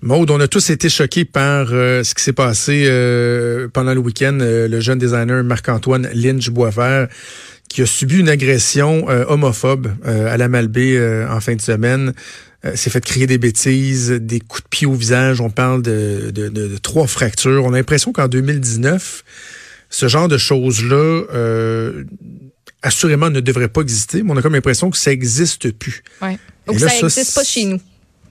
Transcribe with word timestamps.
Maude, 0.00 0.30
on 0.30 0.38
a 0.38 0.46
tous 0.46 0.70
été 0.70 0.88
choqués 0.88 1.24
par 1.24 1.68
euh, 1.72 2.04
ce 2.04 2.14
qui 2.14 2.22
s'est 2.22 2.32
passé 2.32 2.84
euh, 2.86 3.66
pendant 3.68 3.94
le 3.94 4.00
week-end. 4.00 4.38
Euh, 4.40 4.68
le 4.68 4.80
jeune 4.80 4.98
designer 4.98 5.42
Marc-Antoine 5.42 6.08
Lynch 6.14 6.50
Boisvert 6.50 7.08
qui 7.68 7.82
a 7.82 7.86
subi 7.86 8.18
une 8.20 8.30
agression 8.30 9.08
homophobe 9.28 9.88
à 10.02 10.38
la 10.38 10.48
Malbaie 10.48 10.98
en 11.28 11.38
fin 11.38 11.54
de 11.54 11.60
semaine. 11.60 12.14
s'est 12.74 12.88
fait 12.88 13.04
crier 13.04 13.26
des 13.26 13.36
bêtises, 13.36 14.10
des 14.10 14.40
coups 14.40 14.62
de 14.62 14.68
pied 14.70 14.86
au 14.86 14.94
visage. 14.94 15.42
On 15.42 15.50
parle 15.50 15.82
de, 15.82 16.30
de, 16.34 16.48
de, 16.48 16.66
de 16.66 16.76
trois 16.78 17.06
fractures. 17.06 17.66
On 17.66 17.74
a 17.74 17.76
l'impression 17.76 18.14
qu'en 18.14 18.26
2019, 18.26 19.22
ce 19.90 20.08
genre 20.08 20.28
de 20.28 20.38
choses-là 20.38 21.24
assurément 22.80 23.28
ne 23.28 23.40
devrait 23.40 23.68
pas 23.68 23.82
exister, 23.82 24.22
mais 24.22 24.32
on 24.32 24.36
a 24.38 24.40
comme 24.40 24.54
l'impression 24.54 24.88
que 24.88 24.96
ça 24.96 25.10
n'existe 25.10 25.70
plus. 25.72 26.02
Ouais. 26.22 26.38
Donc 26.66 26.78
ça 26.78 26.86
n'existe 26.86 27.34
pas 27.34 27.44
chez 27.44 27.66
nous. 27.66 27.80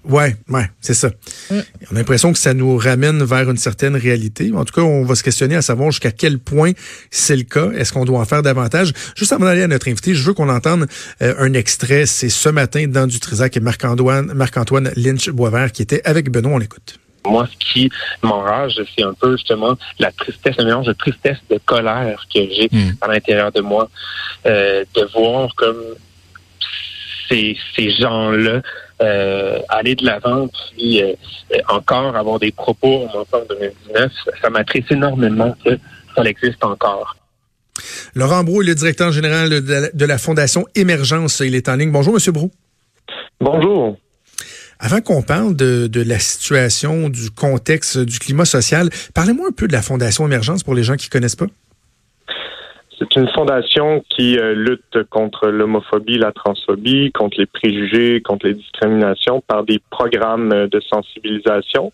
Ouais, 0.07 0.35
ouais, 0.49 0.69
c'est 0.79 0.93
ça. 0.93 1.09
Mm. 1.49 1.59
On 1.91 1.95
a 1.95 1.99
l'impression 1.99 2.31
que 2.31 2.39
ça 2.39 2.53
nous 2.53 2.77
ramène 2.77 3.23
vers 3.23 3.49
une 3.49 3.57
certaine 3.57 3.95
réalité. 3.95 4.52
En 4.53 4.63
tout 4.63 4.73
cas, 4.73 4.81
on 4.81 5.03
va 5.03 5.15
se 5.15 5.23
questionner 5.23 5.55
à 5.55 5.61
savoir 5.61 5.91
jusqu'à 5.91 6.11
quel 6.11 6.39
point 6.39 6.71
c'est 7.11 7.35
le 7.35 7.43
cas. 7.43 7.71
Est-ce 7.71 7.91
qu'on 7.91 8.05
doit 8.05 8.20
en 8.20 8.25
faire 8.25 8.41
davantage? 8.41 8.93
Juste 9.15 9.34
avant 9.34 9.45
d'aller 9.45 9.63
à 9.63 9.67
notre 9.67 9.89
invité, 9.89 10.15
je 10.15 10.23
veux 10.23 10.34
qu'on 10.34 10.49
entende 10.49 10.88
euh, 11.21 11.34
un 11.39 11.53
extrait. 11.53 12.05
C'est 12.05 12.29
ce 12.29 12.49
matin 12.49 12.88
dans 12.88 13.07
du 13.07 13.20
Trisac 13.20 13.57
et 13.57 13.59
Marc-Antoine 13.59 14.34
Marc 14.34 14.55
-Antoine 14.55 14.91
Lynch 14.95 15.29
Boisvert 15.29 15.71
qui 15.71 15.81
était 15.81 16.01
avec 16.05 16.31
Benoît. 16.31 16.53
On 16.53 16.57
l'écoute. 16.57 16.99
Moi, 17.26 17.48
ce 17.51 17.57
qui 17.57 17.91
m'enrage, 18.23 18.81
c'est 18.95 19.03
un 19.03 19.13
peu 19.13 19.35
justement 19.35 19.77
la 19.99 20.12
tristesse, 20.13 20.55
un 20.57 20.63
mélange 20.63 20.85
de 20.85 20.93
tristesse, 20.93 21.37
de 21.49 21.59
colère 21.65 22.26
que 22.34 22.39
j'ai 22.39 22.70
mm. 22.71 22.91
à 23.01 23.07
l'intérieur 23.09 23.51
de 23.51 23.59
moi, 23.59 23.89
euh, 24.45 24.85
de 24.95 25.03
voir 25.13 25.53
comme 25.55 25.81
ces, 27.27 27.57
ces 27.76 27.91
gens-là 27.91 28.62
euh, 29.01 29.59
aller 29.69 29.95
de 29.95 30.05
l'avant, 30.05 30.47
puis 30.47 31.03
euh, 31.03 31.13
encore 31.69 32.15
avoir 32.15 32.39
des 32.39 32.51
propos 32.51 33.07
en 33.13 33.20
en 33.20 33.45
2019, 33.49 34.11
ça 34.41 34.49
m'attriste 34.49 34.91
énormément 34.91 35.55
que 35.63 35.77
ça 36.15 36.23
existe 36.23 36.63
encore. 36.63 37.15
Laurent 38.15 38.43
Brou, 38.43 38.62
le 38.62 38.73
directeur 38.73 39.12
général 39.12 39.49
de 39.49 40.05
la, 40.05 40.17
Fondation 40.17 40.65
Émergence, 40.73 41.41
il 41.41 41.54
est 41.54 41.70
en 41.70 41.76
ligne. 41.76 41.91
Bonjour, 41.91 42.15
Monsieur 42.15 42.31
Brou. 42.31 42.51
Bonjour. 43.39 43.98
Avant 44.79 45.01
qu'on 45.01 45.21
parle 45.21 45.55
de, 45.55 45.85
de, 45.87 46.01
la 46.01 46.17
situation, 46.20 47.09
du 47.09 47.29
contexte, 47.29 47.98
du 47.99 48.17
climat 48.17 48.45
social, 48.45 48.89
parlez-moi 49.13 49.48
un 49.49 49.51
peu 49.51 49.67
de 49.67 49.73
la 49.73 49.84
Fondation 49.84 50.26
Émergence 50.26 50.63
pour 50.63 50.73
les 50.73 50.84
gens 50.84 50.95
qui 50.95 51.09
connaissent 51.09 51.35
pas. 51.35 51.48
C'est 52.99 53.15
une 53.15 53.27
fondation 53.29 54.03
qui 54.09 54.40
euh, 54.40 54.55
lutte 54.55 55.03
contre 55.12 55.49
l'homophobie, 55.49 56.17
la 56.17 56.31
transphobie, 56.31 57.12
contre 57.12 57.39
les 57.39 57.45
préjugés, 57.45 58.21
contre 58.21 58.48
les 58.48 58.55
discriminations 58.55 59.41
par 59.41 59.63
des 59.63 59.79
programmes 59.91 60.51
euh, 60.51 60.67
de 60.67 60.79
sensibilisation. 60.79 61.91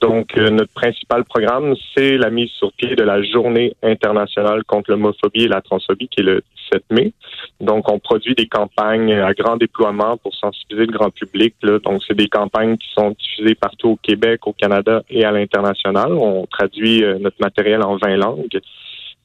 Donc, 0.00 0.36
euh, 0.36 0.50
notre 0.50 0.72
principal 0.72 1.22
programme, 1.22 1.76
c'est 1.94 2.16
la 2.16 2.30
mise 2.30 2.50
sur 2.50 2.72
pied 2.72 2.96
de 2.96 3.04
la 3.04 3.22
Journée 3.22 3.76
internationale 3.84 4.64
contre 4.64 4.90
l'homophobie 4.90 5.44
et 5.44 5.48
la 5.48 5.60
transphobie, 5.60 6.08
qui 6.08 6.22
est 6.22 6.24
le 6.24 6.42
7 6.72 6.82
mai. 6.90 7.12
Donc, 7.60 7.88
on 7.88 8.00
produit 8.00 8.34
des 8.34 8.48
campagnes 8.48 9.12
à 9.12 9.32
grand 9.34 9.56
déploiement 9.56 10.16
pour 10.16 10.34
sensibiliser 10.34 10.86
le 10.86 10.98
grand 10.98 11.10
public. 11.10 11.54
Là. 11.62 11.78
Donc, 11.78 12.02
c'est 12.08 12.16
des 12.16 12.28
campagnes 12.28 12.76
qui 12.78 12.88
sont 12.92 13.10
diffusées 13.10 13.54
partout 13.54 13.90
au 13.90 13.96
Québec, 14.02 14.44
au 14.48 14.52
Canada 14.52 15.04
et 15.08 15.24
à 15.24 15.30
l'international. 15.30 16.12
On 16.14 16.46
traduit 16.46 17.04
notre 17.20 17.36
matériel 17.40 17.84
en 17.84 17.96
20 17.96 18.16
langues. 18.16 18.60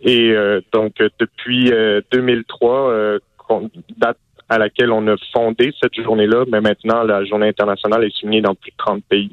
Et 0.01 0.31
euh, 0.31 0.61
donc, 0.73 0.93
depuis 1.19 1.71
2003, 2.11 2.89
euh, 2.89 3.19
euh, 3.49 3.59
date 3.97 4.17
à 4.49 4.57
laquelle 4.57 4.91
on 4.91 5.05
a 5.07 5.15
fondé 5.33 5.73
cette 5.81 5.95
journée-là, 6.01 6.45
mais 6.49 6.61
maintenant, 6.61 7.03
la 7.03 7.25
journée 7.25 7.49
internationale 7.49 8.05
est 8.05 8.15
signée 8.15 8.41
dans 8.41 8.55
plus 8.55 8.71
de 8.71 8.77
30 8.77 9.03
pays. 9.03 9.31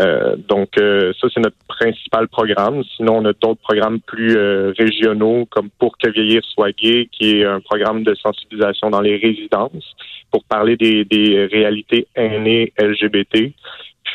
Euh, 0.00 0.36
donc, 0.48 0.70
ça, 0.76 1.28
c'est 1.32 1.40
notre 1.40 1.56
principal 1.68 2.26
programme. 2.28 2.82
Sinon, 2.96 3.18
on 3.18 3.24
a 3.26 3.32
d'autres 3.32 3.60
programmes 3.62 4.00
plus 4.00 4.36
régionaux, 4.76 5.46
comme 5.50 5.68
Pour 5.78 5.96
que 5.98 6.10
vieillir 6.10 6.42
soit 6.44 6.72
gay, 6.72 7.08
qui 7.12 7.38
est 7.38 7.44
un 7.44 7.60
programme 7.60 8.02
de 8.02 8.14
sensibilisation 8.14 8.90
dans 8.90 9.00
les 9.00 9.16
résidences 9.18 9.94
pour 10.32 10.44
parler 10.44 10.76
des, 10.76 11.04
des 11.04 11.46
réalités 11.46 12.08
aînées 12.16 12.72
LGBT 12.78 13.52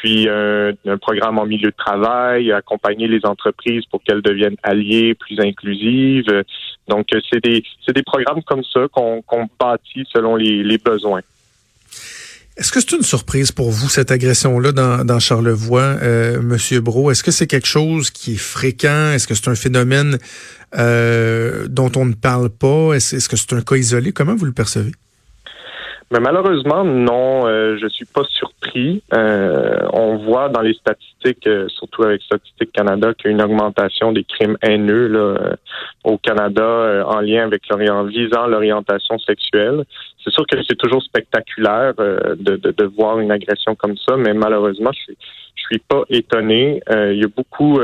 un, 0.05 0.97
programme 0.97 1.39
en 1.39 1.45
milieu 1.45 1.69
de 1.69 1.75
travail, 1.75 2.51
accompagner 2.51 3.07
les 3.07 3.25
entreprises 3.25 3.83
pour 3.91 4.03
qu'elles 4.03 4.21
deviennent 4.21 4.57
alliées, 4.63 5.15
plus 5.15 5.39
inclusives. 5.39 6.43
Donc, 6.87 7.07
c'est 7.31 7.43
des, 7.43 7.63
programmes 8.05 8.43
comme 8.43 8.63
ça 8.63 8.87
qu'on 8.91 9.49
bâtit 9.59 10.05
selon 10.11 10.35
les, 10.35 10.77
besoins. 10.77 11.21
Est-ce 12.57 12.71
que 12.71 12.79
c'est 12.79 12.93
une 12.93 13.03
surprise 13.03 13.51
pour 13.51 13.69
vous, 13.69 13.89
cette 13.89 14.11
agression-là 14.11 14.71
dans, 14.71 15.19
Charlevoix, 15.19 15.97
euh, 16.01 16.41
Monsieur 16.41 16.79
Bro? 16.79 17.11
Est-ce 17.11 17.23
que 17.23 17.31
c'est 17.31 17.47
quelque 17.47 17.67
chose 17.67 18.11
qui 18.11 18.33
est 18.33 18.37
fréquent? 18.37 19.11
Est-ce 19.11 19.27
que 19.27 19.35
c'est 19.35 19.49
un 19.49 19.55
phénomène 19.55 20.17
euh, 20.77 21.67
dont 21.67 21.91
on 21.95 22.05
ne 22.05 22.13
parle 22.13 22.49
pas? 22.49 22.93
Est-ce 22.93 23.27
que 23.27 23.35
c'est 23.35 23.53
un 23.53 23.61
cas 23.61 23.75
isolé? 23.75 24.13
Comment 24.13 24.35
vous 24.35 24.45
le 24.45 24.53
percevez? 24.53 24.91
Mais 26.11 26.19
malheureusement, 26.19 26.83
non, 26.83 27.47
euh, 27.47 27.77
je 27.81 27.87
suis 27.87 28.05
pas 28.05 28.23
surpris. 28.29 29.01
Euh, 29.13 29.79
on 29.91 30.17
voit 30.17 30.49
dans 30.49 30.61
les 30.61 30.75
statistiques, 30.75 31.47
euh, 31.47 31.67
surtout 31.69 32.03
avec 32.03 32.21
Statistique 32.21 32.71
Canada, 32.71 33.15
qu'il 33.15 33.25
y 33.25 33.27
a 33.29 33.31
une 33.31 33.41
augmentation 33.41 34.11
des 34.11 34.23
crimes 34.23 34.55
haineux 34.61 35.07
là, 35.07 35.19
euh, 35.19 35.55
au 36.03 36.19
Canada 36.19 37.03
en 37.07 37.21
lien 37.21 37.45
avec 37.45 37.67
l'orient 37.69 38.03
visant 38.03 38.45
l'orientation 38.45 39.17
sexuelle. 39.17 39.83
C'est 40.23 40.31
sûr 40.31 40.45
que 40.45 40.57
c'est 40.67 40.77
toujours 40.77 41.01
spectaculaire 41.01 41.95
de, 41.95 42.37
de, 42.39 42.71
de, 42.71 42.85
voir 42.85 43.19
une 43.19 43.31
agression 43.31 43.73
comme 43.73 43.97
ça, 43.97 44.15
mais 44.15 44.33
malheureusement, 44.33 44.91
je 44.93 44.99
suis 44.99 45.17
je 45.55 45.77
suis 45.77 45.79
pas 45.79 46.03
étonné. 46.09 46.79
il 46.91 47.17
y 47.17 47.23
a 47.23 47.27
beaucoup 47.35 47.79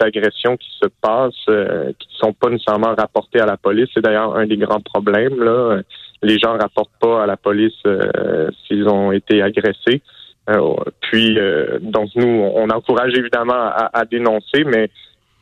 d'agressions 0.00 0.56
qui 0.56 0.70
se 0.82 0.88
passent, 1.00 1.44
qui 1.44 2.08
ne 2.08 2.18
sont 2.18 2.32
pas 2.32 2.48
nécessairement 2.50 2.96
rapportées 2.96 3.38
à 3.38 3.46
la 3.46 3.56
police. 3.56 3.88
C'est 3.94 4.00
d'ailleurs 4.00 4.34
un 4.34 4.46
des 4.46 4.56
grands 4.56 4.80
problèmes 4.80 5.40
là 5.40 5.82
les 6.26 6.38
gens 6.38 6.58
rapportent 6.58 6.98
pas 7.00 7.22
à 7.22 7.26
la 7.26 7.36
police 7.36 7.80
euh, 7.86 8.50
s'ils 8.66 8.88
ont 8.88 9.12
été 9.12 9.42
agressés. 9.42 10.02
Euh, 10.50 10.74
puis, 11.00 11.38
euh, 11.38 11.78
donc 11.80 12.10
nous, 12.16 12.26
on 12.26 12.68
encourage 12.70 13.14
évidemment 13.14 13.70
à, 13.92 14.04
dénoncer, 14.04 14.64
mais 14.64 14.90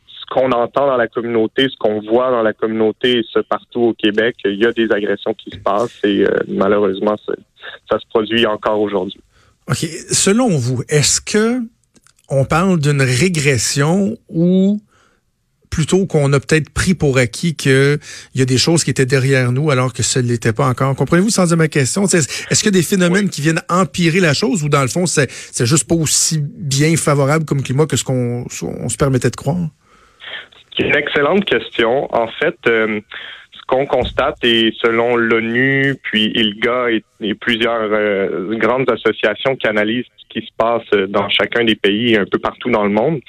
ce 0.07 0.25
qu'on 0.31 0.51
entend 0.51 0.87
dans 0.87 0.97
la 0.97 1.07
communauté, 1.07 1.67
ce 1.69 1.77
qu'on 1.77 2.01
voit 2.01 2.31
dans 2.31 2.43
la 2.43 2.53
communauté, 2.53 3.23
ce 3.31 3.39
partout 3.39 3.81
au 3.81 3.93
Québec, 3.93 4.35
il 4.45 4.61
y 4.61 4.65
a 4.65 4.71
des 4.71 4.91
agressions 4.91 5.33
qui 5.33 5.51
se 5.51 5.57
passent 5.57 5.99
et 6.03 6.23
malheureusement, 6.47 7.15
ça 7.89 7.99
se 7.99 8.05
produit 8.09 8.45
encore 8.47 8.81
aujourd'hui. 8.81 9.19
OK. 9.67 9.77
Selon 9.77 10.49
vous, 10.49 10.81
est-ce 10.89 11.21
que 11.21 11.61
on 12.29 12.45
parle 12.45 12.79
d'une 12.79 13.01
régression 13.01 14.17
ou 14.29 14.81
plutôt 15.75 16.05
qu'on 16.05 16.31
a 16.31 16.39
peut-être 16.39 16.69
pris 16.73 16.93
pour 16.93 17.17
acquis 17.17 17.53
qu'il 17.53 17.99
y 18.33 18.41
a 18.41 18.45
des 18.45 18.57
choses 18.57 18.85
qui 18.85 18.91
étaient 18.91 19.05
derrière 19.05 19.51
nous 19.51 19.71
alors 19.71 19.91
que 19.91 20.03
ce 20.03 20.19
n'était 20.19 20.53
pas 20.53 20.69
encore. 20.69 20.95
Comprenez-vous 20.95 21.31
sans 21.31 21.47
dire 21.47 21.57
ma 21.57 21.67
question? 21.67 22.05
Est-ce 22.05 22.63
qu'il 22.63 22.67
y 22.67 22.77
a 22.77 22.79
des 22.79 22.81
phénomènes 22.81 23.27
qui 23.27 23.41
viennent 23.41 23.61
empirer 23.67 24.21
la 24.21 24.33
chose 24.33 24.63
ou 24.63 24.69
dans 24.69 24.81
le 24.81 24.87
fond, 24.87 25.05
c'est 25.05 25.29
juste 25.65 25.85
pas 25.89 25.95
aussi 25.95 26.39
bien 26.41 26.95
favorable 26.95 27.43
comme 27.43 27.61
climat 27.61 27.87
que 27.87 27.97
ce 27.97 28.05
qu'on 28.05 28.47
se 28.47 28.95
permettait 28.95 29.31
de 29.31 29.35
croire? 29.35 29.67
C'est 30.77 30.85
une 30.85 30.95
excellente 30.95 31.43
question. 31.43 32.07
En 32.15 32.29
fait, 32.39 32.55
euh, 32.67 33.01
ce 33.51 33.59
qu'on 33.67 33.85
constate, 33.85 34.37
et 34.43 34.73
selon 34.81 35.17
l'ONU, 35.17 35.97
puis 36.03 36.31
ILGA 36.35 36.91
et, 36.91 37.33
plusieurs 37.33 37.89
euh, 37.91 38.55
grandes 38.55 38.89
associations 38.89 39.57
qui 39.57 39.67
analysent 39.67 40.05
ce 40.15 40.39
qui 40.39 40.45
se 40.45 40.53
passe 40.57 40.87
dans 41.09 41.27
chacun 41.27 41.65
des 41.65 41.75
pays 41.75 42.13
et 42.13 42.17
un 42.17 42.25
peu 42.25 42.39
partout 42.39 42.69
dans 42.69 42.85
le 42.85 42.91
monde, 42.91 43.19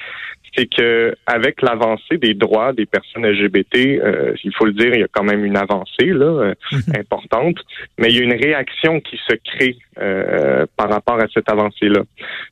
c'est 0.57 0.65
que 0.65 1.15
avec 1.25 1.61
l'avancée 1.61 2.17
des 2.17 2.33
droits 2.33 2.73
des 2.73 2.85
personnes 2.85 3.25
LGBT, 3.25 3.75
euh, 3.75 4.33
il 4.43 4.53
faut 4.55 4.65
le 4.65 4.73
dire, 4.73 4.93
il 4.93 5.01
y 5.01 5.03
a 5.03 5.07
quand 5.11 5.23
même 5.23 5.45
une 5.45 5.57
avancée 5.57 6.05
là 6.05 6.25
euh, 6.25 6.53
mhm. 6.71 6.99
importante, 6.99 7.57
mais 7.97 8.07
il 8.09 8.17
y 8.17 8.19
a 8.19 8.23
une 8.23 8.33
réaction 8.33 8.99
qui 8.99 9.17
se 9.17 9.35
crée 9.35 9.77
euh, 9.99 10.65
par 10.75 10.89
rapport 10.89 11.21
à 11.21 11.27
cette 11.33 11.49
avancée-là. 11.49 12.01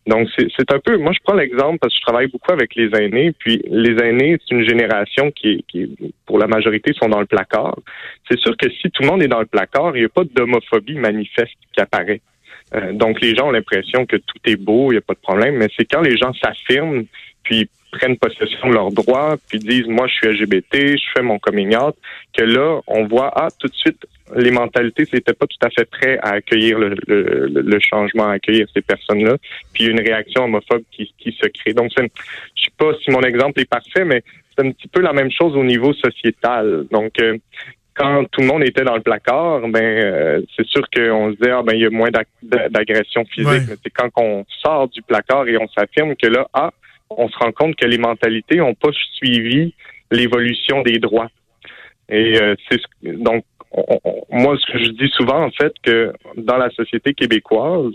Donc 0.06 0.30
c'est 0.38 0.72
un 0.72 0.80
peu, 0.80 0.98
moi 0.98 1.14
je 1.14 1.20
prends 1.24 1.36
l'exemple 1.36 1.80
parce 1.80 1.94
que 1.94 2.00
je 2.00 2.06
travaille 2.06 2.28
beaucoup 2.28 2.52
avec 2.52 2.76
les 2.76 2.90
aînés, 2.96 3.32
puis 3.38 3.62
les 3.66 3.96
aînés 4.04 4.38
c'est 4.48 4.56
une 4.56 4.68
génération 4.68 5.32
qui, 5.32 5.66
qui 5.68 5.96
pour 6.28 6.38
la 6.38 6.48
majorité 6.48 6.94
sont 6.94 7.10
dans 7.10 7.20
le 7.20 7.26
placard. 7.26 7.76
C'est 8.30 8.40
sûr 8.40 8.56
que 8.58 8.70
si 8.70 8.92
tout 8.92 9.02
le 9.02 9.08
monde 9.08 9.24
est 9.24 9.28
dans 9.28 9.40
le 9.40 9.46
placard, 9.48 9.96
il 9.96 10.02
n'y 10.02 10.06
a 10.06 10.10
pas 10.10 10.24
d'homophobie 10.24 10.96
manifeste 10.96 11.58
qui 11.74 11.82
apparaît. 11.82 12.22
donc 12.94 13.22
les 13.22 13.36
gens 13.36 13.48
ont 13.48 13.52
l'impression 13.52 14.06
que 14.06 14.18
tout 14.18 14.40
est 14.46 14.58
beau, 14.58 14.92
il 14.92 14.96
n'y 14.96 15.00
a 15.00 15.02
pas 15.02 15.14
de 15.14 15.20
problème, 15.20 15.56
mais 15.58 15.70
c'est 15.76 15.86
quand 15.86 16.02
les 16.02 16.18
gens 16.18 16.34
s'affirment 16.34 17.06
puis 17.46 17.70
prennent 17.98 18.18
possession 18.18 18.70
de 18.70 18.74
leurs 18.74 18.92
droits, 18.92 19.38
puis 19.48 19.60
disent 19.60 19.88
moi 19.88 20.08
je 20.08 20.14
suis 20.14 20.28
LGBT, 20.28 20.98
je 20.98 21.12
fais 21.14 21.22
mon 21.22 21.40
coming 21.40 21.76
out, 21.76 21.96
que 22.36 22.44
là 22.44 22.80
on 22.88 23.06
voit 23.06 23.32
ah 23.36 23.48
tout 23.60 23.68
de 23.68 23.76
suite 23.76 24.06
les 24.36 24.52
mentalités 24.52 25.06
c'était 25.06 25.34
pas 25.34 25.46
tout 25.46 25.58
à 25.62 25.70
fait 25.70 25.86
prêt 25.86 26.18
à 26.22 26.32
accueillir 26.34 26.80
le, 26.80 26.96
le, 27.48 27.80
changement, 27.80 28.28
à 28.28 28.34
accueillir 28.34 28.68
ces 28.74 28.82
personnes-là, 28.82 29.38
puis 29.74 29.86
une 29.86 30.00
réaction 30.00 30.46
homophobe 30.46 30.84
qui, 30.92 31.14
qui 31.18 31.32
se 31.32 31.48
crée. 31.48 31.74
Donc 31.74 31.92
je 31.98 32.02
sais 32.02 32.72
pas 32.78 32.92
si 33.04 33.12
mon 33.12 33.22
exemple 33.22 33.60
est 33.60 33.70
parfait, 33.70 34.06
mais 34.06 34.24
c'est 34.56 34.66
un 34.66 34.72
petit 34.72 34.88
peu 34.88 35.02
la 35.02 35.14
même 35.14 35.32
chose 35.32 35.56
au 35.56 35.64
niveau 35.64 35.94
sociétal. 35.94 36.86
Donc 36.92 37.20
euh, 37.20 37.38
quand 37.94 38.26
tout 38.32 38.42
le 38.42 38.48
monde 38.48 38.64
était 38.64 38.84
dans 38.84 38.96
le 38.96 39.02
placard, 39.02 39.62
ben 39.70 39.82
euh, 39.82 40.42
c'est 40.56 40.68
sûr 40.68 40.82
qu'on 40.90 41.32
se 41.32 41.38
disait 41.38 41.52
ah 41.52 41.64
ben 41.64 41.74
il 41.74 41.82
y 41.82 41.86
a 41.86 41.90
moins 41.90 42.10
d'agression 42.42 43.24
physique. 43.26 43.64
Mais 43.70 43.76
c'est 43.82 43.90
quand 43.90 44.10
on 44.18 44.46
sort 44.62 44.90
du 44.90 45.02
placard 45.02 45.48
et 45.48 45.58
on 45.58 45.68
s'affirme 45.70 46.16
que 46.16 46.28
là 46.28 46.48
ah 46.54 46.72
on 47.10 47.30
se 47.30 47.38
rend 47.38 47.52
compte 47.52 47.76
que 47.76 47.86
les 47.86 47.98
mentalités 47.98 48.58
n'ont 48.58 48.74
pas 48.74 48.92
suivi 49.18 49.74
l'évolution 50.12 50.82
des 50.82 51.00
droits. 51.00 51.30
Et 52.10 52.40
euh, 52.42 52.56
c'est 52.70 52.82
donc 53.04 53.46
moi 54.32 54.56
ce 54.58 54.72
que 54.72 54.80
je 54.80 54.92
dis 54.92 55.10
souvent 55.10 55.44
en 55.44 55.52
fait 55.52 55.74
que 55.84 56.14
dans 56.38 56.58
la 56.58 56.70
société 56.70 57.14
québécoise 57.14 57.94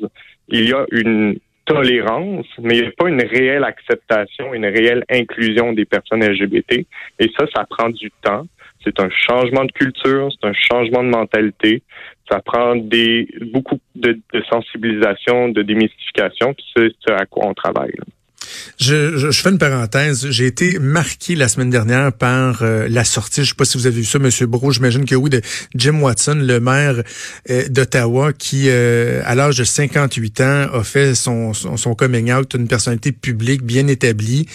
il 0.49 0.69
y 0.69 0.73
a 0.75 0.85
une 0.91 1.39
tolérance, 1.65 2.47
mais 2.59 2.77
il 2.77 2.83
n'y 2.83 2.89
a 2.89 2.93
pas 2.97 3.09
une 3.09 3.23
réelle 3.23 3.65
acceptation, 3.65 4.53
une 4.55 4.67
réelle 4.67 5.05
inclusion 5.09 5.73
des 5.73 5.85
personnes 5.85 6.25
LGBT. 6.25 6.85
Et 7.21 7.31
ça, 7.39 7.47
ça 7.55 7.65
prend 7.65 7.89
du 7.91 8.11
temps. 8.23 8.47
C'est 8.83 8.99
un 8.99 9.11
changement 9.11 9.65
de 9.65 9.73
culture, 9.73 10.31
c'est 10.33 10.49
un 10.49 10.53
changement 10.53 11.05
de 11.05 11.11
mentalité. 11.11 11.83
Ça 12.31 12.41
prend 12.41 12.75
des 12.77 13.29
beaucoup 13.53 13.79
de, 13.95 14.19
sensibilisation, 14.51 15.51
de 15.51 15.63
démystification, 15.63 16.55
c'est 16.75 16.89
ce 17.07 17.13
à 17.13 17.27
quoi 17.27 17.47
on 17.47 17.55
travaille. 17.55 17.95
Je, 18.79 19.19
je, 19.19 19.31
fais 19.31 19.51
une 19.51 19.59
parenthèse. 19.59 20.31
J'ai 20.31 20.47
été 20.47 20.79
marqué 20.79 21.37
la 21.37 21.49
semaine 21.49 21.71
dernière 21.71 22.13
par 22.13 22.63
euh, 22.63 22.89
la 22.89 23.05
sortie, 23.05 23.45
je 23.45 23.51
sais 23.51 23.55
pas 23.55 23.67
si 23.67 23.77
vous 23.77 23.87
avez 23.87 23.97
vu 23.97 24.05
ça, 24.05 24.19
Monsieur 24.19 24.47
Bro, 24.47 24.73
j'imagine 24.73 25.05
que 25.05 25.15
oui, 25.15 25.29
de 25.29 25.43
Jim 25.75 26.01
Watson, 26.01 26.39
le 26.41 26.61
maire 26.61 27.03
euh, 27.51 27.69
d'Ottawa, 27.69 28.33
qui, 28.33 28.65
euh, 28.69 29.23
à 29.27 29.35
l'âge 29.35 29.59
de 29.59 29.65
58 29.65 30.41
ans, 30.41 30.67
a 30.73 30.83
fait 30.83 31.15
son, 31.15 31.53
son, 31.53 31.77
son, 31.77 31.95
coming 31.95 32.33
out, 32.33 32.55
une 32.55 32.69
personnalité 32.69 33.13
publique 33.13 33.63
bien 33.63 33.87
établie, 33.87 34.47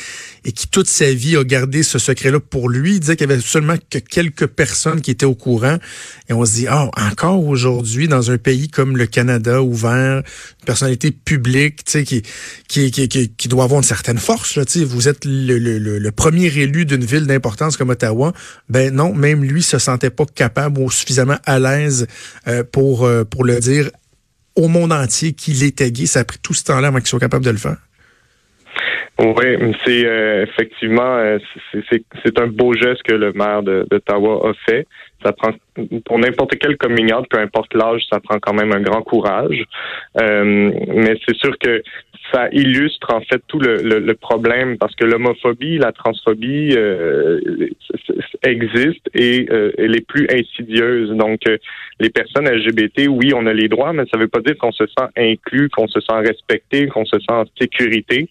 et 0.44 0.52
qui 0.52 0.68
toute 0.68 0.88
sa 0.88 1.14
vie 1.14 1.38
a 1.38 1.44
gardé 1.44 1.84
ce 1.84 2.00
secret-là 2.00 2.40
pour 2.40 2.70
lui. 2.70 2.96
Il 2.96 3.00
disait 3.02 3.16
qu'il 3.16 3.30
y 3.30 3.32
avait 3.32 3.42
seulement 3.42 3.76
que 3.90 4.00
quelques 4.00 4.48
personnes 4.48 5.02
qui 5.02 5.12
étaient 5.12 5.26
au 5.26 5.36
courant. 5.36 5.78
Et 6.30 6.34
on 6.34 6.44
se 6.46 6.54
dit, 6.54 6.68
ah, 6.68 6.90
encore 6.98 7.46
aujourd'hui, 7.46 8.08
dans 8.08 8.32
un 8.32 8.38
pays 8.38 8.70
comme 8.70 8.98
le 8.98 9.06
Canada, 9.06 9.62
ouvert, 9.62 10.18
une 10.18 10.66
personnalité 10.66 11.12
publique, 11.12 11.86
tu 11.86 11.92
sais, 11.92 12.04
qui, 12.04 12.24
qui, 12.68 12.90
qui, 12.90 13.08
qui, 13.08 13.30
qui 13.30 13.48
doit 13.48 13.64
avoir 13.64 13.75
une 13.78 13.84
certaine 13.84 14.18
force. 14.18 14.56
Là, 14.56 14.64
vous 14.86 15.08
êtes 15.08 15.26
le, 15.26 16.10
premier 16.12 16.48
élu 16.48 16.86
d'une 16.86 17.04
ville 17.04 17.28
d'importance 17.28 17.78
comme 17.78 17.90
Ottawa. 17.90 18.34
Ben 18.70 18.94
non, 18.94 19.14
même 19.14 19.44
lui 19.44 19.64
se 19.64 19.78
sentait 19.80 20.10
pas 20.10 20.26
capable 20.26 20.80
ou 20.80 20.92
suffisamment 20.92 21.38
à 21.46 21.60
l'aise 21.60 22.08
euh, 22.48 22.64
pour, 22.64 23.06
euh, 23.06 23.24
pour 23.24 23.44
le 23.44 23.60
dire 23.60 23.90
au 24.56 24.68
monde 24.68 24.94
entier 24.94 25.34
qu'il 25.34 25.64
était 25.64 25.92
gay. 25.92 26.06
Ça 26.06 26.22
a 26.22 26.24
pris 26.24 26.40
tout 26.42 26.54
ce 26.54 26.64
temps-là 26.64 26.88
avant 26.88 27.00
qu'il 27.00 27.08
soit 27.08 27.20
capable 27.20 27.46
de 27.46 27.52
le 27.52 27.58
faire. 27.58 27.78
Oui, 29.18 29.74
c'est 29.86 30.06
euh, 30.06 30.44
effectivement 30.44 31.38
c'est 32.24 32.40
un 32.40 32.48
beau 32.48 32.74
geste 32.74 33.02
que 33.04 33.14
le 33.14 33.32
maire 33.32 33.64
d'Ottawa 33.64 34.50
a 34.50 34.54
fait. 34.70 34.88
Ça 35.24 35.32
prend 35.32 35.52
pour 36.06 36.20
n'importe 36.20 36.58
quel 36.60 36.76
coming 36.78 37.12
peu 37.30 37.40
importe 37.40 37.74
l'âge, 37.74 38.02
ça 38.12 38.20
prend 38.20 38.40
quand 38.40 38.54
même 38.54 38.74
un 38.74 38.82
grand 38.82 39.02
courage. 39.02 39.64
mais 40.16 41.18
c'est 41.26 41.36
sûr 41.38 41.58
que 41.60 41.82
ça 42.34 42.48
illustre 42.52 43.14
en 43.14 43.22
fait 43.22 43.42
tout 43.48 43.60
le, 43.60 43.78
le, 43.78 44.14
problème 44.16 44.78
parce 44.78 44.96
que 44.96 45.06
l'homophobie, 45.06 45.78
la 45.78 45.92
transphobie 45.92 46.74
euh, 46.76 47.40
existe 48.44 49.10
et 49.14 49.48
euh, 49.52 49.72
elle 49.78 49.96
est 49.96 50.06
plus 50.06 50.28
insidieuse. 50.30 51.12
Donc, 51.12 51.42
euh, 51.48 51.58
les 52.00 52.10
personnes 52.10 52.48
LGBT, 52.48 53.08
oui, 53.10 53.34
on 53.36 53.46
a 53.46 53.54
les 53.54 53.68
droits, 53.68 53.94
mais 53.94 54.04
ça 54.12 54.18
ne 54.18 54.24
veut 54.24 54.28
pas 54.28 54.42
dire 54.42 54.58
qu'on 54.58 54.72
se 54.72 54.86
sent 54.86 55.08
inclus, 55.18 55.70
qu'on 55.70 55.88
se 55.88 56.00
sent 56.00 56.20
respecté, 56.20 56.88
qu'on 56.88 57.06
se 57.06 57.20
sent 57.20 57.32
en 57.32 57.46
sécurité. 57.60 58.30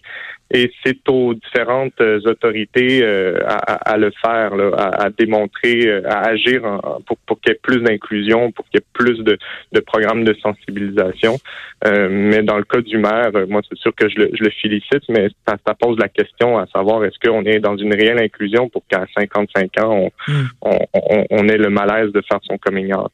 Et 0.53 0.71
c'est 0.85 1.09
aux 1.09 1.35
différentes 1.35 2.01
autorités 2.01 3.05
à, 3.05 3.97
le 3.97 4.13
faire, 4.23 4.53
à, 4.77 5.11
démontrer, 5.11 5.91
à 6.05 6.29
agir 6.29 6.63
pour, 7.07 7.17
pour 7.27 7.41
qu'il 7.41 7.53
y 7.53 7.55
ait 7.55 7.61
plus 7.61 7.81
d'inclusion, 7.81 8.53
pour 8.53 8.65
qu'il 8.67 8.81
y 8.81 8.83
ait 8.83 8.87
plus 8.93 9.19
de, 9.25 9.39
de 9.73 9.81
programmes 9.81 10.25
de 10.25 10.35
sensibilisation. 10.35 11.39
mais 11.85 12.43
dans 12.43 12.59
le 12.59 12.65
cas 12.65 12.81
du 12.83 12.99
maire, 12.99 13.31
moi, 13.49 13.63
c'est 13.69 13.79
sûr 13.79 13.95
que 13.95 14.09
je 14.09 14.17
le, 14.17 14.31
je 14.35 14.45
le 14.45 14.51
félicite, 14.51 15.03
mais 15.09 15.29
ça, 15.47 15.57
ça, 15.67 15.75
pose 15.75 15.99
la 15.99 16.09
question 16.09 16.59
à 16.59 16.67
savoir 16.67 17.05
est-ce 17.05 17.19
qu'on 17.19 17.45
est 17.45 17.59
dans 17.59 17.77
une 17.77 17.95
réelle 17.95 18.23
inclusion 18.23 18.69
pour 18.69 18.83
qu'à 18.87 19.07
55 19.17 19.81
ans, 19.81 20.11
hmm. 20.29 20.33
on, 20.63 20.79
on, 20.93 21.27
on, 21.31 21.49
ait 21.49 21.57
le 21.57 21.71
malaise 21.71 22.13
de 22.13 22.23
faire 22.29 22.41
son 22.43 22.59
coming 22.59 22.93
out. 22.95 23.13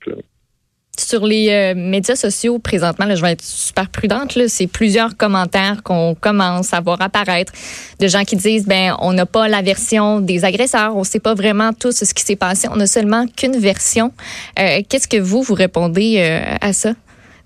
Sur 1.11 1.27
les 1.27 1.49
euh, 1.51 1.75
médias 1.75 2.15
sociaux, 2.15 2.61
présentement, 2.61 3.05
là, 3.05 3.17
je 3.17 3.23
vais 3.23 3.33
être 3.33 3.43
super 3.43 3.89
prudente. 3.89 4.39
C'est 4.47 4.69
plusieurs 4.69 5.17
commentaires 5.17 5.83
qu'on 5.83 6.15
commence 6.15 6.73
à 6.73 6.81
voir 6.81 7.03
apparaître. 7.03 7.53
De 7.99 8.07
gens 8.07 8.23
qui 8.23 8.37
disent 8.37 8.65
ben 8.65 8.95
on 9.01 9.13
n'a 9.13 9.27
pas 9.27 9.49
la 9.49 9.61
version 9.61 10.21
des 10.21 10.45
agresseurs, 10.45 10.95
on 10.95 11.01
ne 11.01 11.05
sait 11.05 11.19
pas 11.19 11.35
vraiment 11.35 11.73
tout 11.73 11.91
ce 11.91 12.15
qui 12.15 12.23
s'est 12.23 12.37
passé, 12.37 12.69
on 12.71 12.77
n'a 12.77 12.87
seulement 12.87 13.27
qu'une 13.27 13.59
version. 13.59 14.13
Euh, 14.57 14.83
qu'est-ce 14.89 15.09
que 15.09 15.17
vous 15.17 15.43
vous 15.43 15.55
répondez 15.55 16.19
euh, 16.21 16.55
à 16.61 16.73
ça? 16.73 16.93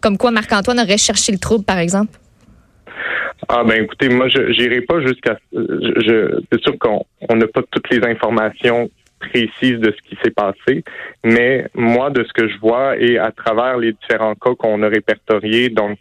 Comme 0.02 0.18
quoi 0.18 0.30
Marc-Antoine 0.30 0.78
aurait 0.78 0.98
cherché 0.98 1.32
le 1.32 1.38
trouble, 1.38 1.64
par 1.64 1.78
exemple? 1.78 2.12
Ah 3.48 3.64
ben 3.64 3.82
écoutez, 3.82 4.10
moi 4.10 4.28
je 4.28 4.42
n'irai 4.60 4.82
pas 4.82 5.00
jusqu'à 5.00 5.38
c'est 5.52 6.62
sûr 6.62 6.78
qu'on 6.78 7.34
n'a 7.34 7.46
pas 7.46 7.62
toutes 7.70 7.88
les 7.90 8.06
informations 8.06 8.90
précises 9.28 9.78
de 9.78 9.92
ce 9.92 10.08
qui 10.08 10.16
s'est 10.22 10.30
passé, 10.30 10.84
mais 11.22 11.66
moi 11.74 12.10
de 12.10 12.24
ce 12.24 12.32
que 12.32 12.48
je 12.48 12.58
vois 12.58 12.96
et 12.98 13.18
à 13.18 13.30
travers 13.32 13.78
les 13.78 13.92
différents 13.92 14.34
cas 14.34 14.54
qu'on 14.56 14.82
a 14.82 14.88
répertoriés, 14.88 15.68
donc 15.68 15.98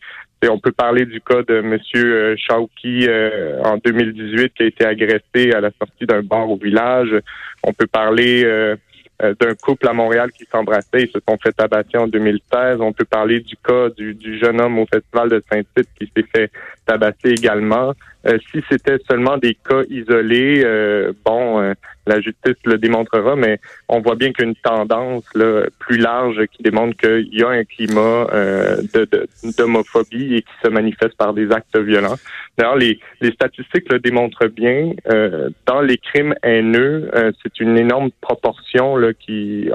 on 0.50 0.60
peut 0.60 0.72
parler 0.72 1.06
du 1.06 1.22
cas 1.22 1.42
de 1.44 1.56
M. 1.56 1.78
Euh, 1.96 2.36
Chauki 2.38 3.08
euh, 3.08 3.62
en 3.64 3.78
2018 3.78 4.54
qui 4.54 4.64
a 4.64 4.66
été 4.66 4.86
agressé 4.86 5.52
à 5.54 5.62
la 5.62 5.72
sortie 5.80 6.06
d'un 6.06 6.22
bar 6.22 6.50
au 6.50 6.58
village. 6.58 7.16
On 7.64 7.74
peut 7.74 7.88
parler 7.88 8.44
euh, 8.44 8.76
euh, 9.22 9.34
d'un 9.40 9.54
couple 9.56 9.88
à 9.88 9.94
Montréal 9.94 10.32
qui 10.32 10.46
s'embrassait. 10.52 11.04
Ils 11.04 11.12
se 11.12 11.20
sont 11.28 11.38
fait 11.42 11.52
tabasser 11.52 11.98
en 11.98 12.08
2016. 12.08 12.82
On 12.82 12.92
peut 12.94 13.06
parler 13.06 13.40
du 13.40 13.56
cas 13.56 13.90
du, 13.90 14.40
jeune 14.40 14.60
homme 14.60 14.80
au 14.80 14.86
Festival 14.86 15.30
de 15.30 15.44
Saint-Tite 15.52 15.90
qui 16.00 16.12
s'est 16.16 16.26
fait 16.36 16.52
tabasser 16.86 17.30
également. 17.30 17.94
Euh, 18.26 18.38
si 18.52 18.64
c'était 18.70 18.98
seulement 19.10 19.38
des 19.38 19.56
cas 19.56 19.82
isolés, 19.90 20.64
euh, 20.64 21.12
bon, 21.26 21.60
euh, 21.60 21.74
la 22.08 22.22
justice 22.22 22.56
le 22.64 22.78
démontrera, 22.78 23.36
mais 23.36 23.60
on 23.90 24.00
voit 24.00 24.16
bien 24.16 24.32
qu'il 24.32 24.46
y 24.46 24.48
a 24.48 24.50
une 24.50 24.56
tendance 24.56 25.26
là, 25.36 25.66
plus 25.80 25.98
large 25.98 26.40
qui 26.52 26.64
démontre 26.64 26.96
qu'il 26.98 27.38
y 27.38 27.44
a 27.44 27.50
un 27.50 27.64
climat 27.66 28.28
d'homophobie 29.58 30.30
de, 30.30 30.36
et 30.36 30.42
qui 30.42 30.54
se 30.64 30.70
manifeste 30.70 31.16
par 31.18 31.34
des 31.34 31.52
actes 31.52 31.78
violents. 31.78 32.16
D'ailleurs, 32.58 32.78
les, 32.78 33.00
les 33.20 33.32
statistiques 33.32 33.92
le 33.92 34.00
démontrent 34.00 34.48
bien. 34.48 34.94
dans 35.66 35.82
les 35.82 35.98
crimes 35.98 36.36
haineux, 36.44 37.10
c'est 37.42 37.60
une 37.60 37.78
énorme 37.78 38.10
proportion 38.22 38.96
là, 38.96 39.14
qui, 39.14 39.70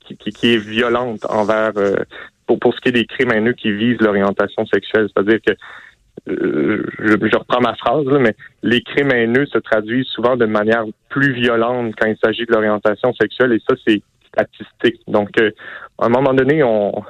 qui, 0.00 0.16
qui, 0.16 0.54
est 0.54 0.58
violente 0.58 1.24
envers 1.28 1.72
pour, 2.46 2.58
pour 2.58 2.74
ce 2.74 2.80
qui 2.80 2.88
est 2.88 2.92
des 2.92 3.06
crimes 3.06 3.32
haineux 3.32 3.52
qui 3.52 3.72
visent 3.72 4.00
l'orientation 4.00 4.66
sexuelle. 4.66 5.08
C'est-à-dire 5.12 5.40
que 5.44 5.52
euh, 6.28 6.82
je, 6.98 7.36
reprends 7.36 7.60
ma 7.60 7.74
phrase, 7.76 8.06
mais 8.20 8.34
les 8.62 8.82
crimes 8.82 9.12
haineux 9.12 9.46
se 9.46 9.58
traduisent 9.58 10.08
souvent 10.08 10.36
de 10.36 10.46
manière 10.46 10.84
plus 11.08 11.32
violente 11.34 11.94
quand 11.98 12.06
il 12.06 12.16
s'agit 12.22 12.46
de 12.46 12.52
l'orientation 12.52 13.12
sexuelle 13.14 13.52
et 13.52 13.62
ça, 13.68 13.76
c'est 13.86 14.02
statistique. 14.28 15.00
Donc, 15.06 15.30
euh, 15.40 15.50
à 15.98 16.06
un 16.06 16.08
moment 16.08 16.34
donné, 16.34 16.62
on, 16.62 17.04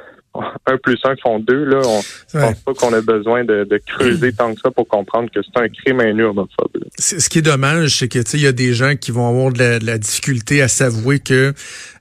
un 0.67 0.77
plus 0.79 0.99
un 1.05 1.15
font 1.17 1.39
deux. 1.39 1.65
Là, 1.65 1.81
on 1.85 2.39
ne 2.39 2.45
pense 2.45 2.61
pas 2.61 2.75
qu'on 2.75 2.93
a 2.93 3.01
besoin 3.01 3.45
de, 3.45 3.67
creuser 3.87 4.33
tant 4.33 4.55
que 4.55 4.61
ça 4.61 4.71
pour 4.71 4.87
comprendre 4.87 5.31
que 5.31 5.41
c'est 5.43 5.61
un 5.61 5.69
crime 5.69 6.01
haineux 6.01 6.27
homophobe. 6.27 6.71
Ce 6.99 7.29
qui 7.29 7.39
est 7.39 7.43
dommage, 7.43 7.99
c'est 7.99 8.09
que 8.09 8.19
il 8.35 8.43
y 8.43 8.47
a 8.47 8.53
des 8.53 8.73
gens 8.73 8.97
qui 8.97 9.11
vont 9.11 9.29
avoir 9.29 9.53
de 9.53 9.85
la 9.85 9.99
difficulté 9.99 10.63
à 10.63 10.69
s'avouer 10.69 11.21
que 11.21 11.53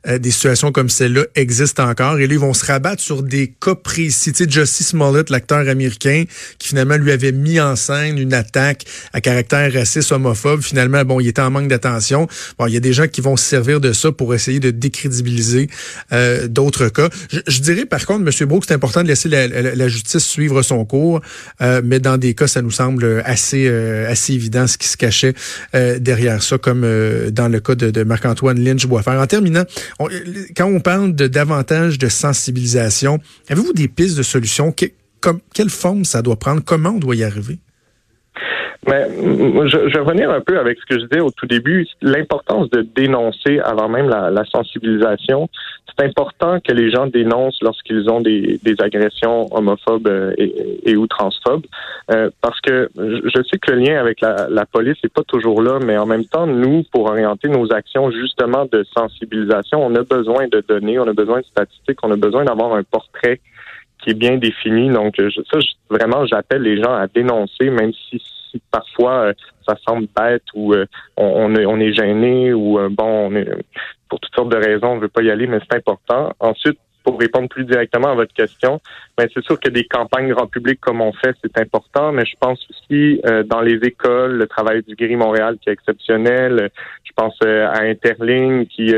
euh, 0.08 0.20
des 0.20 0.32
situations 0.32 0.72
comme 0.72 0.90
celle-là 0.90 1.24
existent 1.36 1.88
encore. 1.88 2.20
Et 2.20 2.28
là, 2.28 2.34
ils 2.34 2.40
vont 2.40 2.54
se 2.54 2.66
rabattre 2.66 3.02
sur 3.02 3.24
des 3.24 3.54
cas 3.60 3.76
précis. 3.76 4.34
Tu 4.34 4.46
sais, 4.46 5.24
l'acteur 5.30 5.68
américain, 5.68 6.26
qui 6.60 6.70
finalement 6.70 6.98
lui 6.98 7.12
avait 7.12 7.32
mis 7.32 7.60
en 7.60 7.76
scène 7.76 8.18
une 8.18 8.34
attaque 8.34 8.86
à 9.14 9.22
caractère 9.22 9.74
raciste, 9.74 10.12
homophobe. 10.12 10.62
Finalement, 10.62 11.04
bon, 11.04 11.20
il 11.20 11.28
était 11.28 11.42
en 11.42 11.52
manque 11.52 11.68
d'attention. 11.68 12.28
Bon, 12.60 12.68
il 12.68 12.74
y 12.74 12.78
a 12.78 12.80
des 12.80 12.94
gens 12.94 13.08
qui 13.08 13.22
vont 13.22 13.36
se 13.36 13.46
servir 13.46 13.82
de 13.82 13.94
ça 13.94 14.12
pour 14.12 14.34
essayer 14.34 14.60
de 14.60 14.72
décrédibiliser 14.72 15.70
euh, 16.12 16.48
d'autres 16.48 16.90
cas. 16.90 17.10
Je, 17.48 17.60
dirais, 17.62 17.86
par 17.86 18.06
contre, 18.06 18.22
M. 18.28 18.48
Brooks, 18.48 18.66
c'est 18.68 18.74
important 18.74 19.04
de 19.04 19.08
laisser 19.08 19.30
la, 19.30 19.88
justice 19.88 20.26
suivre 20.26 20.62
son 20.62 20.84
cours, 20.86 21.22
euh, 21.62 21.82
mais 21.84 22.00
dans 22.00 22.18
des 22.18 22.34
cas, 22.34 22.48
ça 22.48 22.62
nous 22.62 22.72
semble 22.72 23.22
assez 23.26 23.68
assez 24.08 24.34
évident 24.34 24.68
ce 24.68 24.78
qui 24.78 24.88
se 24.88 24.98
cachait 24.98 25.34
derrière 25.74 26.42
ça, 26.42 26.58
comme 26.58 26.82
dans 27.32 27.48
le 27.48 27.60
cas 27.60 27.76
de, 27.76 27.92
de 27.92 28.04
Marc-Antoine 28.04 28.60
Lynch-Boisfer. 28.60 29.12
En 29.12 29.28
terminant, 29.28 29.64
quand 30.56 30.68
on 30.68 30.80
parle 30.80 31.16
de 31.16 31.28
davantage 31.28 31.98
de 31.98 32.10
sensibilisation, 32.10 33.20
avez-vous 33.48 33.74
des 33.74 33.88
pistes 33.88 34.18
de 34.18 34.24
solutions? 34.24 34.74
quelle 35.54 35.70
forme 35.70 36.06
ça 36.06 36.22
doit 36.22 36.38
prendre? 36.38 36.62
Comment 36.64 36.92
on 36.92 37.00
doit 37.00 37.16
y 37.16 37.24
arriver? 37.24 37.60
Mais 38.88 39.08
je, 39.10 39.90
je, 39.90 39.94
vais 39.94 40.00
revenir 40.00 40.30
un 40.30 40.42
peu 40.42 40.60
avec 40.60 40.78
ce 40.80 40.86
que 40.86 41.00
je 41.00 41.06
disais 41.06 41.20
au 41.20 41.32
tout 41.32 41.48
début, 41.48 41.88
l'importance 42.02 42.70
de 42.70 42.82
dénoncer 42.82 43.60
avant 43.60 43.90
même 43.90 44.10
la, 44.10 44.30
la 44.30 44.46
sensibilisation. 44.46 45.50
C'est 45.98 46.06
important 46.06 46.60
que 46.60 46.72
les 46.72 46.92
gens 46.92 47.08
dénoncent 47.08 47.62
lorsqu'ils 47.62 48.10
ont 48.10 48.22
des, 48.22 48.60
des, 48.64 48.76
agressions 48.80 49.48
homophobes 49.56 50.08
euh, 50.08 50.34
et, 50.38 50.92
et 50.92 50.96
ou 50.98 51.08
transphobes, 51.08 51.66
euh, 52.12 52.30
parce 52.42 52.60
que 52.62 52.90
je 52.96 53.44
sais 53.50 53.58
que 53.58 53.72
le 53.72 53.80
lien 53.80 54.00
avec 54.00 54.22
la, 54.22 54.48
la 54.50 54.66
police 54.66 54.98
n'est 55.04 55.10
pas 55.10 55.24
toujours 55.24 55.62
là, 55.62 55.80
mais 55.84 55.98
en 55.98 56.06
même 56.06 56.26
temps, 56.26 56.46
nous, 56.46 56.84
pour 56.92 57.06
orienter 57.06 57.48
nos 57.48 57.72
actions 57.72 58.12
justement 58.12 58.66
de 58.72 58.86
sensibilisation, 58.96 59.84
on 59.84 59.96
a 59.96 60.04
besoin 60.04 60.48
de 60.48 60.64
données, 60.68 61.00
on 61.00 61.08
a 61.08 61.14
besoin 61.14 61.40
de 61.40 61.46
statistiques, 61.46 62.00
on 62.04 62.12
a 62.12 62.18
besoin 62.18 62.44
d'avoir 62.44 62.74
un 62.74 62.84
portrait 62.84 63.40
qui 64.04 64.12
est 64.12 64.16
bien 64.16 64.38
défini. 64.38 64.90
Donc, 64.90 65.16
ça, 65.18 65.60
vraiment, 65.90 66.26
j'appelle 66.26 66.62
les 66.62 66.82
gens 66.82 66.94
à 66.94 67.08
dénoncer, 67.08 67.70
même 67.70 67.92
si 67.94 68.22
parfois 68.72 69.28
euh, 69.28 69.34
ça 69.68 69.76
semble 69.88 70.08
bête 70.16 70.44
ou 70.54 70.74
euh, 70.74 70.86
on, 71.18 71.56
est, 71.56 71.66
on 71.66 71.80
est 71.80 71.94
gêné 71.94 72.54
ou 72.54 72.80
euh, 72.80 72.90
bon, 72.90 73.30
on 73.30 73.36
est, 73.36 73.50
pour 74.10 74.20
toutes 74.20 74.36
sortes 74.36 74.50
de 74.50 74.58
raisons, 74.58 74.94
on 74.94 75.00
veut 75.00 75.08
pas 75.08 75.22
y 75.22 75.32
aller, 75.32 75.48
mais 75.48 75.60
c'est 75.70 75.78
important. 75.78 76.34
Ensuite, 76.40 76.80
pour 77.04 77.20
répondre 77.20 77.48
plus 77.48 77.66
directement 77.66 78.10
à 78.10 78.16
votre 78.16 78.34
question, 78.34 78.82
mais 79.18 79.26
ben, 79.26 79.32
c'est 79.34 79.44
sûr 79.44 79.60
que 79.60 79.70
des 79.70 79.84
campagnes 79.84 80.30
grand 80.34 80.48
public 80.48 80.80
comme 80.82 81.02
on 81.02 81.14
fait, 81.14 81.36
c'est 81.44 81.60
important, 81.60 82.12
mais 82.12 82.26
je 82.26 82.34
pense 82.40 82.66
aussi 82.72 83.22
dans 83.48 83.62
les 83.62 83.76
écoles, 83.84 84.38
le 84.38 84.48
travail 84.48 84.82
du 84.82 84.96
Gris 84.96 85.16
Montréal 85.16 85.58
qui 85.62 85.70
est 85.70 85.74
exceptionnel. 85.74 86.72
Je 87.04 87.12
pense 87.16 87.40
à 87.44 87.84
Interling 87.84 88.66
qui 88.66 88.92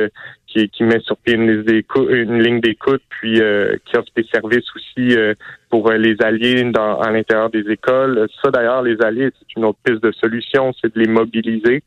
qui, 0.48 0.84
met 0.84 1.00
sur 1.02 1.18
pied 1.18 1.36
une, 1.36 2.42
ligne 2.42 2.62
d'écoute, 2.62 3.02
puis 3.10 3.42
euh, 3.42 3.76
qui 3.86 3.98
offre 3.98 4.10
des 4.16 4.26
services 4.34 4.66
aussi 4.76 5.16
euh, 5.16 5.34
pour 5.70 5.90
euh, 5.90 5.98
les 5.98 6.16
alliés 6.22 6.64
dans, 6.64 7.00
à 7.00 7.12
l'intérieur 7.12 7.50
des 7.50 7.70
écoles. 7.70 8.28
Ça, 8.42 8.50
d'ailleurs, 8.50 8.82
les 8.82 9.00
alliés, 9.02 9.30
c'est 9.38 9.56
une 9.58 9.66
autre 9.66 9.80
piste 9.84 10.02
de 10.02 10.12
solution, 10.14 10.74
c'est 10.82 10.94
de 10.94 11.00
les 11.00 11.10
mobiliser. 11.10 11.84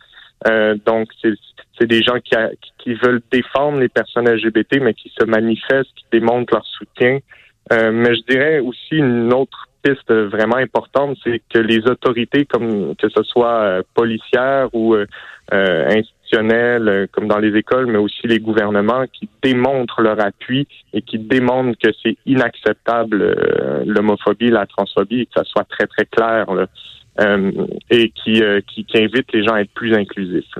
donc, 0.86 1.10
c'est 1.22 1.86
des 1.86 2.02
gens 2.02 2.18
qui, 2.22 2.36
qui 2.78 2.94
veulent 2.94 3.22
défendre 3.32 3.78
les 3.80 3.88
personnes 3.88 4.28
LGBT, 4.28 4.80
mais 4.80 4.94
qui 4.94 5.12
se 5.18 5.24
manifestent, 5.24 5.94
qui 5.96 6.04
démontrent 6.12 6.52
leur 6.52 6.66
soutien. 6.66 7.18
mais 7.70 8.14
je 8.14 8.22
dirais 8.28 8.60
aussi 8.60 8.96
une 8.96 9.32
autre 9.32 9.66
piste 9.82 10.12
vraiment 10.12 10.56
importante, 10.56 11.16
c'est 11.24 11.40
que 11.52 11.58
les 11.58 11.86
autorités, 11.86 12.44
comme 12.44 12.94
que 12.96 13.08
ce 13.08 13.22
soit 13.22 13.82
policières 13.94 14.68
ou 14.74 14.94
euh, 16.34 16.78
euh, 16.88 17.06
comme 17.12 17.28
dans 17.28 17.38
les 17.38 17.56
écoles, 17.56 17.86
mais 17.86 17.98
aussi 17.98 18.26
les 18.26 18.38
gouvernements 18.38 19.04
qui 19.12 19.28
démontrent 19.42 20.02
leur 20.02 20.20
appui 20.20 20.66
et 20.92 21.02
qui 21.02 21.18
démontrent 21.18 21.78
que 21.78 21.90
c'est 22.02 22.16
inacceptable 22.26 23.22
euh, 23.22 23.82
l'homophobie, 23.86 24.50
la 24.50 24.66
transphobie, 24.66 25.20
et 25.20 25.26
que 25.26 25.32
ça 25.34 25.44
soit 25.44 25.64
très, 25.64 25.86
très 25.86 26.06
clair, 26.06 26.46
euh, 27.20 27.50
et 27.90 28.10
qui, 28.10 28.42
qui, 28.68 28.84
qui, 28.84 28.98
invite 28.98 29.32
les 29.32 29.44
gens 29.44 29.54
à 29.54 29.60
être 29.60 29.72
plus 29.72 29.94
inclusifs. 29.94 30.54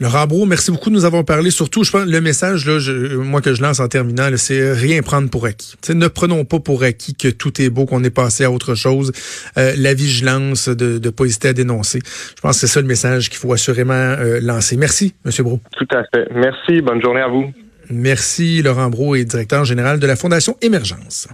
Laurent 0.00 0.26
Brault, 0.26 0.46
merci 0.46 0.70
beaucoup 0.70 0.90
de 0.90 0.94
nous 0.94 1.04
avoir 1.04 1.24
parlé. 1.24 1.50
Surtout, 1.50 1.84
je 1.84 1.90
pense 1.90 2.06
le 2.06 2.20
message, 2.20 2.66
là, 2.66 2.78
moi 3.22 3.40
que 3.40 3.54
je 3.54 3.62
lance 3.62 3.80
en 3.80 3.88
terminant, 3.88 4.28
c'est 4.36 4.72
rien 4.72 5.02
prendre 5.02 5.30
pour 5.30 5.46
acquis. 5.46 5.74
ne 5.90 6.08
prenons 6.08 6.44
pas 6.44 6.60
pour 6.60 6.82
acquis 6.82 7.14
que 7.14 7.28
tout 7.28 7.60
est 7.60 7.70
beau, 7.70 7.86
qu'on 7.86 8.02
est 8.04 8.10
passé 8.10 8.44
à 8.44 8.50
autre 8.50 8.74
chose. 8.74 9.12
Euh, 9.58 9.74
la 9.76 9.94
vigilance, 9.94 10.68
de 10.68 10.98
ne 11.02 11.10
pas 11.10 11.24
hésiter 11.24 11.48
à 11.48 11.52
dénoncer. 11.52 12.00
Je 12.36 12.40
pense 12.40 12.56
que 12.56 12.66
c'est 12.66 12.72
ça 12.72 12.80
le 12.80 12.86
message 12.86 13.28
qu'il 13.28 13.38
faut 13.38 13.52
assurément 13.52 13.92
euh, 13.94 14.40
lancer. 14.40 14.76
Merci, 14.76 15.14
M. 15.24 15.32
Brault. 15.40 15.60
Tout 15.76 15.88
à 15.96 16.02
fait. 16.04 16.28
Merci. 16.34 16.80
Bonne 16.80 17.02
journée 17.02 17.20
à 17.20 17.28
vous. 17.28 17.52
Merci. 17.90 18.62
Laurent 18.62 18.88
Brault 18.88 19.14
est 19.14 19.24
directeur 19.24 19.64
général 19.64 19.98
de 20.00 20.06
la 20.06 20.16
Fondation 20.16 20.56
Émergence. 20.62 21.28